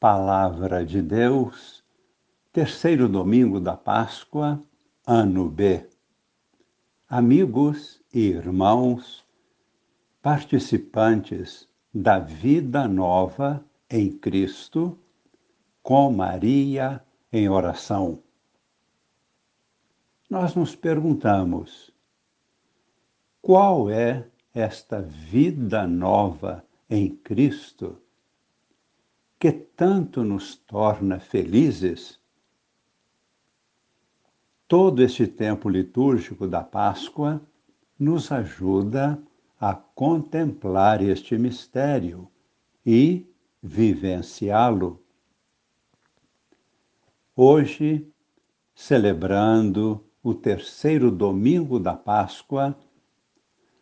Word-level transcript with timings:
Palavra 0.00 0.82
de 0.82 1.02
Deus, 1.02 1.84
terceiro 2.54 3.06
domingo 3.06 3.60
da 3.60 3.76
Páscoa, 3.76 4.58
ano 5.06 5.46
B. 5.50 5.86
Amigos 7.06 8.02
e 8.10 8.20
irmãos, 8.20 9.22
participantes 10.22 11.68
da 11.92 12.18
vida 12.18 12.88
nova 12.88 13.62
em 13.90 14.10
Cristo, 14.10 14.98
com 15.82 16.10
Maria 16.10 17.04
em 17.30 17.50
oração. 17.50 18.22
Nós 20.30 20.54
nos 20.54 20.74
perguntamos: 20.74 21.92
qual 23.42 23.90
é 23.90 24.26
esta 24.54 25.02
vida 25.02 25.86
nova 25.86 26.64
em 26.88 27.14
Cristo? 27.16 28.00
Que 29.40 29.50
tanto 29.50 30.22
nos 30.22 30.54
torna 30.54 31.18
felizes, 31.18 32.20
todo 34.68 35.02
este 35.02 35.26
tempo 35.26 35.70
litúrgico 35.70 36.46
da 36.46 36.62
Páscoa 36.62 37.40
nos 37.98 38.30
ajuda 38.30 39.18
a 39.58 39.74
contemplar 39.74 41.02
este 41.02 41.38
mistério 41.38 42.30
e 42.84 43.26
vivenciá-lo. 43.62 45.02
Hoje, 47.34 48.06
celebrando 48.74 50.04
o 50.22 50.34
terceiro 50.34 51.10
domingo 51.10 51.80
da 51.80 51.94
Páscoa, 51.94 52.78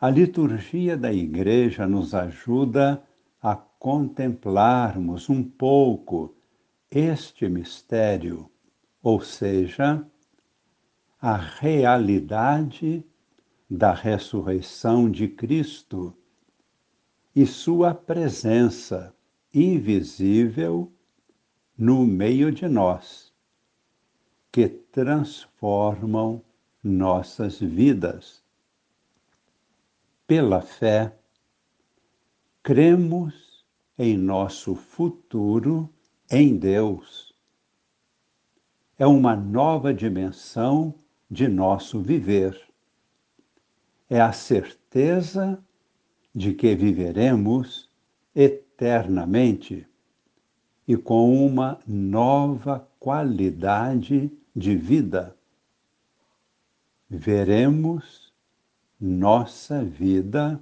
a 0.00 0.08
liturgia 0.08 0.96
da 0.96 1.12
Igreja 1.12 1.88
nos 1.88 2.14
ajuda 2.14 3.04
contemplarmos 3.80 5.30
um 5.30 5.42
pouco 5.42 6.36
este 6.90 7.48
mistério, 7.48 8.50
ou 9.02 9.22
seja, 9.22 10.06
a 11.18 11.34
realidade 11.34 13.02
da 13.70 13.94
ressurreição 13.94 15.10
de 15.10 15.26
Cristo 15.28 16.14
e 17.34 17.46
sua 17.46 17.94
presença 17.94 19.14
invisível 19.52 20.92
no 21.76 22.04
meio 22.04 22.52
de 22.52 22.68
nós, 22.68 23.32
que 24.52 24.68
transformam 24.68 26.42
nossas 26.84 27.58
vidas. 27.58 28.42
Pela 30.26 30.60
fé, 30.60 31.16
cremos 32.62 33.49
em 34.02 34.16
nosso 34.16 34.74
futuro 34.74 35.86
em 36.30 36.56
Deus. 36.56 37.34
É 38.98 39.06
uma 39.06 39.36
nova 39.36 39.92
dimensão 39.92 40.94
de 41.30 41.46
nosso 41.46 42.00
viver. 42.00 42.58
É 44.08 44.18
a 44.18 44.32
certeza 44.32 45.62
de 46.34 46.54
que 46.54 46.74
viveremos 46.74 47.90
eternamente 48.34 49.86
e 50.88 50.96
com 50.96 51.46
uma 51.46 51.78
nova 51.86 52.88
qualidade 52.98 54.32
de 54.56 54.76
vida. 54.76 55.36
Veremos 57.06 58.32
nossa 58.98 59.84
vida 59.84 60.58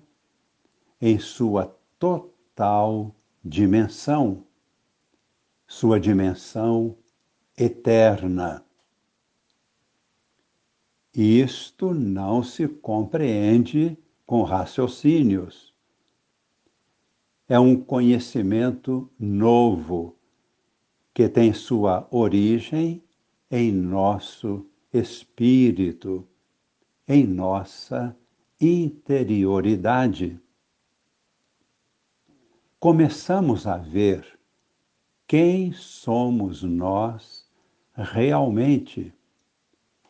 em 1.01 1.21
sua 1.21 1.73
total 2.01 3.15
dimensão, 3.49 4.45
sua 5.67 5.99
dimensão 5.99 6.95
eterna. 7.57 8.63
Isto 11.15 11.95
não 11.95 12.43
se 12.43 12.69
compreende 12.69 13.97
com 14.27 14.43
raciocínios. 14.43 15.75
É 17.49 17.59
um 17.59 17.75
conhecimento 17.75 19.11
novo 19.19 20.15
que 21.15 21.27
tem 21.27 21.55
sua 21.55 22.07
origem 22.11 23.03
em 23.51 23.73
nosso 23.73 24.67
espírito, 24.93 26.29
em 27.09 27.27
nossa 27.27 28.15
interioridade 28.61 30.39
começamos 32.81 33.67
a 33.67 33.77
ver 33.77 34.39
quem 35.27 35.73
somos 35.73 36.63
nós 36.63 37.47
realmente, 37.93 39.13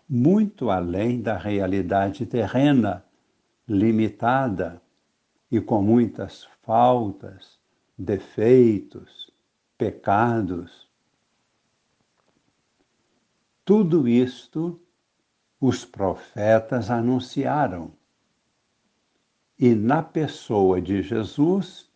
muito 0.09 0.71
além 0.71 1.21
da 1.21 1.37
realidade 1.37 2.27
terrena, 2.27 3.05
limitada 3.67 4.83
e 5.51 5.61
com 5.61 5.83
muitas 5.83 6.47
faltas, 6.63 7.59
defeitos, 7.97 9.33
pecados. 9.77 10.89
Tudo 13.65 14.07
isto 14.07 14.81
os 15.61 15.85
profetas 15.85 16.91
anunciaram. 16.91 17.93
E 19.59 19.75
na 19.75 20.03
pessoa 20.03 20.81
de 20.81 21.03
Jesus, 21.03 21.88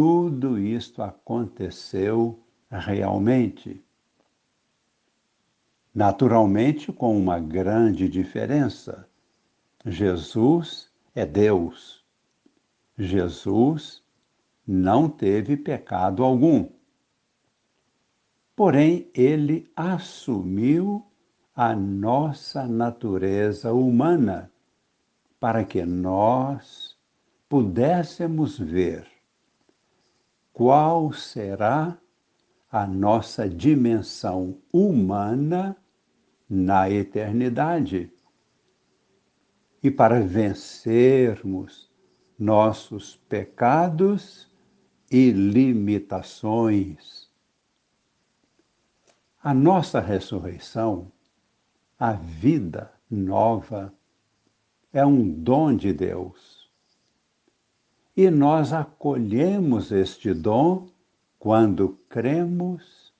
tudo 0.00 0.58
isto 0.58 1.02
aconteceu 1.02 2.42
realmente. 2.70 3.84
Naturalmente, 5.94 6.90
com 6.90 7.14
uma 7.14 7.38
grande 7.38 8.08
diferença. 8.08 9.06
Jesus 9.84 10.90
é 11.14 11.26
Deus. 11.26 12.02
Jesus 12.96 14.02
não 14.66 15.06
teve 15.06 15.54
pecado 15.54 16.24
algum. 16.24 16.70
Porém, 18.56 19.10
ele 19.12 19.70
assumiu 19.76 21.04
a 21.54 21.76
nossa 21.76 22.66
natureza 22.66 23.74
humana 23.74 24.50
para 25.38 25.62
que 25.62 25.84
nós 25.84 26.96
pudéssemos 27.50 28.58
ver 28.58 29.09
qual 30.52 31.12
será 31.12 31.98
a 32.70 32.86
nossa 32.86 33.48
dimensão 33.48 34.58
humana 34.72 35.76
na 36.48 36.88
eternidade. 36.90 38.12
E 39.82 39.90
para 39.90 40.20
vencermos 40.20 41.90
nossos 42.38 43.16
pecados 43.28 44.48
e 45.10 45.30
limitações. 45.30 47.28
A 49.42 49.54
nossa 49.54 50.00
ressurreição, 50.00 51.10
a 51.98 52.12
vida 52.12 52.92
nova, 53.10 53.92
é 54.92 55.04
um 55.04 55.30
dom 55.30 55.74
de 55.74 55.92
Deus 55.92 56.59
e 58.20 58.28
nós 58.28 58.70
acolhemos 58.70 59.90
este 59.90 60.34
dom 60.34 60.90
quando 61.38 61.98
cremos 62.06 63.14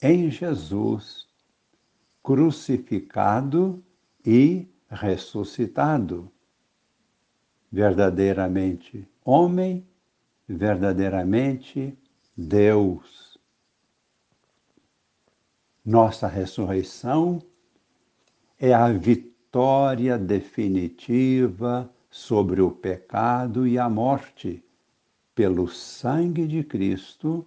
em 0.00 0.30
Jesus, 0.30 1.26
crucificado 2.22 3.82
e 4.24 4.68
ressuscitado. 4.88 6.30
Verdadeiramente 7.72 9.08
homem, 9.24 9.84
verdadeiramente 10.48 11.98
Deus. 12.36 13.36
Nossa 15.84 16.28
ressurreição 16.28 17.42
é 18.60 18.72
a 18.72 18.92
vitória 18.92 20.16
definitiva 20.16 21.92
sobre 22.16 22.62
o 22.62 22.70
pecado 22.70 23.66
e 23.66 23.78
a 23.78 23.90
morte, 23.90 24.64
pelo 25.34 25.68
sangue 25.68 26.46
de 26.46 26.64
Cristo 26.64 27.46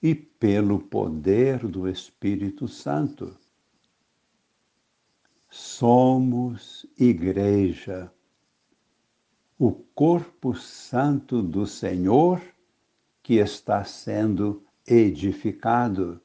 e 0.00 0.14
pelo 0.14 0.78
poder 0.78 1.66
do 1.66 1.88
Espírito 1.88 2.68
Santo. 2.68 3.36
Somos 5.50 6.86
Igreja, 6.96 8.12
o 9.58 9.72
corpo 9.72 10.54
santo 10.54 11.42
do 11.42 11.66
Senhor 11.66 12.40
que 13.24 13.34
está 13.34 13.84
sendo 13.84 14.64
edificado. 14.86 16.22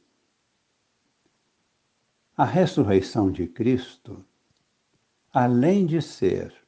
A 2.37 2.45
ressurreição 2.45 3.31
de 3.31 3.47
Cristo, 3.47 4.23
além 5.33 5.87
de 5.87 5.99
ser 5.99 6.58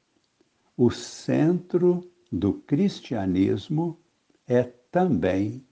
o 0.83 0.89
centro 0.89 2.10
do 2.31 2.54
cristianismo 2.54 4.00
é 4.48 4.63
também 4.63 5.63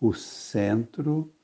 o 0.00 0.12
centro 0.14 1.34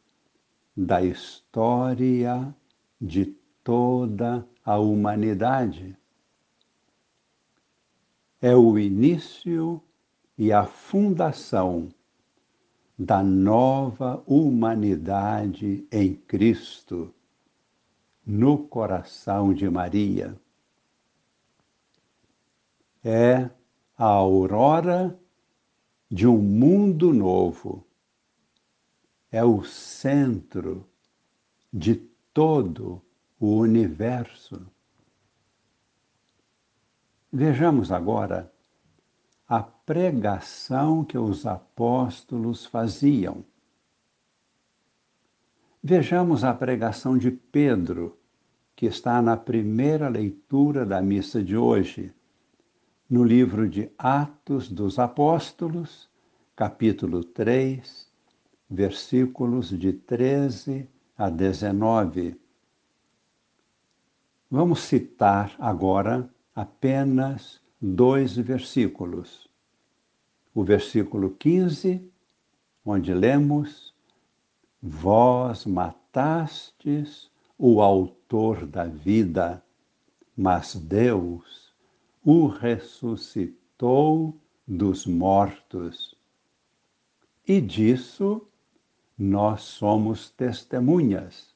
da 0.77 1.03
história 1.03 2.55
de 3.01 3.27
toda 3.65 4.47
a 4.65 4.79
humanidade. 4.79 5.99
É 8.41 8.55
o 8.55 8.79
início 8.79 9.83
e 10.39 10.53
a 10.53 10.65
fundação 10.65 11.89
da 12.97 13.21
nova 13.21 14.23
humanidade 14.29 15.89
em 15.91 16.15
Cristo, 16.15 17.13
no 18.25 18.59
coração 18.59 19.53
de 19.53 19.69
Maria. 19.69 20.41
É 23.05 23.51
a 23.97 24.05
aurora 24.05 25.19
de 26.11 26.27
um 26.27 26.39
mundo 26.39 27.13
novo. 27.13 27.87
É 29.31 29.45
o 29.45 29.63
centro 29.65 30.87
de 31.73 31.97
todo 32.33 33.03
o 33.39 33.57
universo. 33.57 34.67
Vejamos 37.33 37.93
agora 37.93 38.51
a 39.47 39.63
pregação 39.63 41.05
que 41.05 41.19
os 41.19 41.47
apóstolos 41.47 42.67
faziam. 42.67 43.45
Vejamos 45.83 46.45
a 46.45 46.53
pregação 46.53 47.17
de 47.17 47.31
Pedro, 47.31 48.19
que 48.75 48.87
está 48.87 49.23
na 49.23 49.37
primeira 49.37 50.09
leitura 50.09 50.85
da 50.85 51.01
missa 51.01 51.43
de 51.43 51.57
hoje, 51.57 52.13
no 53.09 53.25
livro 53.25 53.67
de 53.67 53.91
Atos 53.97 54.69
dos 54.69 54.99
Apóstolos, 54.99 56.11
capítulo 56.55 57.25
3, 57.25 58.07
versículos 58.69 59.71
de 59.71 59.95
13 59.95 60.87
a 61.17 61.31
19. 61.31 62.39
Vamos 64.51 64.81
citar 64.81 65.57
agora 65.59 66.29
apenas 66.55 67.63
dois 67.81 68.37
versículos. 68.37 69.49
O 70.55 70.63
versículo 70.63 71.31
15, 71.31 72.07
onde 72.85 73.15
lemos: 73.15 73.95
Vós 74.83 75.65
matastes 75.65 77.31
o 77.57 77.81
Autor 77.81 78.67
da 78.67 78.85
vida, 78.85 79.63
mas 80.37 80.75
Deus 80.75 81.68
o 82.25 82.47
ressuscitou 82.47 84.37
dos 84.67 85.07
mortos. 85.07 86.15
E 87.47 87.61
disso 87.61 88.47
nós 89.17 89.63
somos 89.63 90.31
testemunhas. 90.31 91.55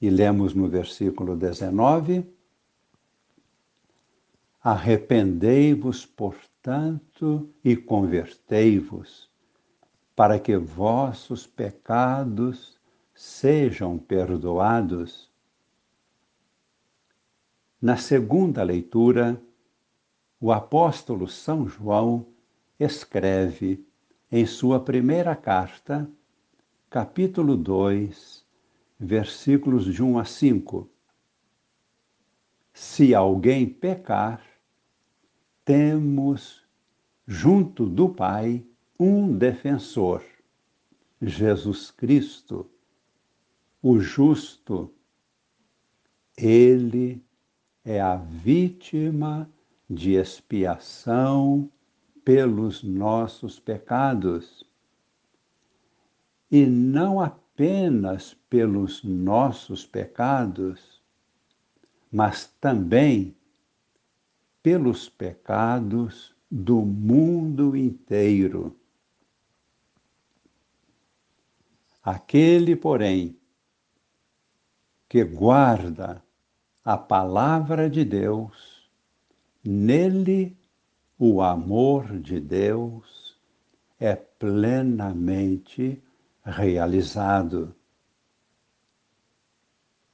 E 0.00 0.10
lemos 0.10 0.54
no 0.54 0.68
versículo 0.68 1.36
19: 1.36 2.24
Arrependei-vos, 4.62 6.04
portanto, 6.04 7.48
e 7.62 7.76
convertei-vos, 7.76 9.30
para 10.14 10.40
que 10.40 10.56
vossos 10.56 11.46
pecados 11.46 12.76
sejam 13.14 13.96
perdoados. 13.96 15.30
Na 17.80 17.98
segunda 17.98 18.62
leitura, 18.62 19.38
o 20.40 20.50
apóstolo 20.50 21.28
São 21.28 21.68
João 21.68 22.26
escreve 22.80 23.86
em 24.32 24.46
sua 24.46 24.80
primeira 24.80 25.36
carta, 25.36 26.10
capítulo 26.88 27.54
2, 27.54 28.46
versículos 28.98 29.84
de 29.84 30.02
1 30.02 30.18
a 30.18 30.24
5. 30.24 30.90
Se 32.72 33.14
alguém 33.14 33.68
pecar, 33.68 34.42
temos 35.62 36.66
junto 37.26 37.84
do 37.84 38.08
Pai 38.08 38.64
um 38.98 39.36
defensor, 39.36 40.24
Jesus 41.20 41.90
Cristo, 41.90 42.70
o 43.82 44.00
justo. 44.00 44.90
Ele 46.38 47.25
é 47.86 48.00
a 48.00 48.16
vítima 48.16 49.48
de 49.88 50.14
expiação 50.14 51.70
pelos 52.24 52.82
nossos 52.82 53.60
pecados. 53.60 54.64
E 56.50 56.66
não 56.66 57.20
apenas 57.20 58.34
pelos 58.50 59.04
nossos 59.04 59.86
pecados, 59.86 61.00
mas 62.10 62.46
também 62.60 63.36
pelos 64.64 65.08
pecados 65.08 66.34
do 66.50 66.82
mundo 66.82 67.76
inteiro. 67.76 68.76
Aquele, 72.02 72.74
porém, 72.74 73.38
que 75.08 75.22
guarda 75.22 76.25
a 76.86 76.96
palavra 76.96 77.90
de 77.90 78.04
Deus, 78.04 78.88
nele 79.64 80.56
o 81.18 81.42
amor 81.42 82.20
de 82.20 82.38
Deus 82.38 83.36
é 83.98 84.14
plenamente 84.14 86.00
realizado. 86.44 87.74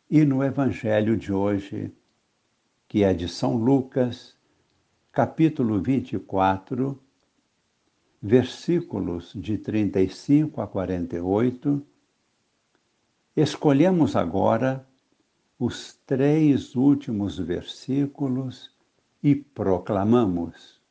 E 0.08 0.24
no 0.24 0.42
Evangelho 0.42 1.14
de 1.14 1.30
hoje, 1.30 1.92
que 2.88 3.04
é 3.04 3.12
de 3.12 3.28
São 3.28 3.54
Lucas, 3.54 4.34
capítulo 5.12 5.78
24, 5.78 6.98
versículos 8.22 9.30
de 9.34 9.58
35 9.58 10.62
a 10.62 10.66
48, 10.66 11.86
escolhemos 13.36 14.16
agora 14.16 14.86
os 15.64 15.92
três 16.04 16.74
últimos 16.74 17.38
versículos 17.38 18.68
e 19.22 19.32
proclamamos. 19.32 20.82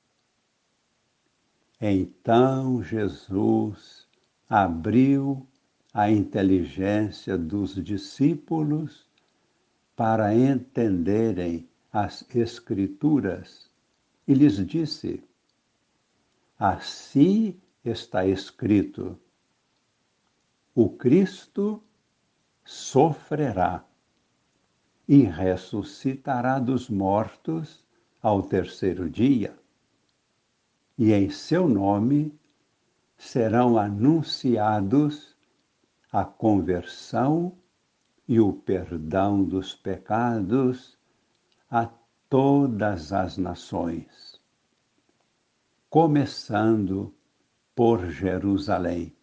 Então 1.82 2.82
Jesus 2.82 4.08
abriu 4.48 5.46
a 5.94 6.10
inteligência 6.10 7.38
dos 7.38 7.76
discípulos 7.84 9.06
para 9.94 10.34
entenderem 10.34 11.68
as 11.92 12.24
Escrituras 12.34 13.70
e 14.26 14.34
lhes 14.34 14.66
disse: 14.66 15.22
Assim 16.58 17.60
está 17.84 18.26
escrito: 18.26 19.20
o 20.74 20.90
Cristo 20.90 21.84
sofrerá 22.64 23.86
e 25.12 25.24
ressuscitará 25.24 26.58
dos 26.58 26.90
mortos 26.90 27.84
ao 28.22 28.42
terceiro 28.42 29.10
dia, 29.10 29.54
e 30.98 31.12
em 31.12 31.30
seu 31.30 31.68
nome 31.68 32.34
serão 33.18 33.78
anunciados 33.78 35.36
a 36.14 36.24
conversão 36.24 37.58
e 38.26 38.40
o 38.40 38.54
perdão 38.54 39.44
dos 39.44 39.76
pecados 39.76 40.98
a 41.70 41.90
todas 42.30 43.12
as 43.12 43.38
nações, 43.38 44.40
começando 45.90 47.14
por 47.76 48.10
Jerusalém. 48.10 49.14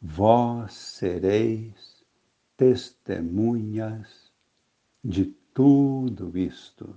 Vós 0.00 0.72
sereis 0.72 1.89
testemunhas 2.60 4.30
de 5.02 5.24
tudo 5.54 6.36
isto. 6.36 6.94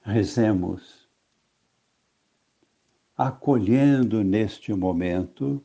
Rezemos, 0.00 1.08
acolhendo 3.16 4.22
neste 4.22 4.72
momento 4.72 5.60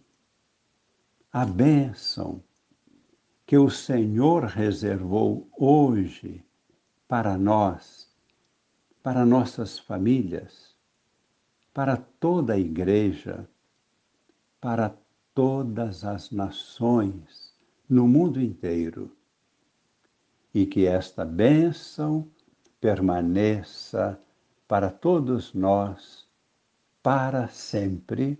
a 1.31 1.45
bênção 1.45 2.43
que 3.45 3.55
o 3.59 3.69
Senhor 3.69 4.45
reservou 4.45 5.47
hoje 5.55 6.43
para 7.07 7.37
nós, 7.37 8.09
para 9.03 9.23
nossas 9.23 9.77
famílias, 9.77 10.75
para 11.71 11.95
toda 11.95 12.53
a 12.53 12.59
Igreja, 12.59 13.47
para 14.59 14.97
todas 15.35 16.03
as 16.03 16.31
nações 16.31 17.40
no 17.91 18.07
mundo 18.07 18.41
inteiro. 18.41 19.11
E 20.53 20.65
que 20.65 20.85
esta 20.87 21.25
bênção 21.25 22.25
permaneça 22.79 24.17
para 24.65 24.89
todos 24.89 25.53
nós 25.53 26.25
para 27.03 27.49
sempre. 27.49 28.39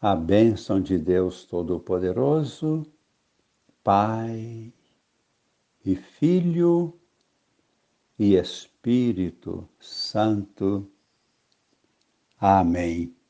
A 0.00 0.16
bênção 0.16 0.80
de 0.80 0.98
Deus 0.98 1.44
Todo-Poderoso, 1.44 2.84
Pai 3.84 4.72
e 5.84 5.94
Filho 5.94 6.98
e 8.18 8.34
Espírito 8.34 9.68
Santo. 9.78 10.90
Amém. 12.40 13.21